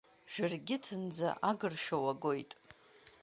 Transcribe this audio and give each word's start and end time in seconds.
Жәыргьыҭынӡа 0.33 1.29
агыршәа 1.49 1.97
уагоит! 2.03 2.51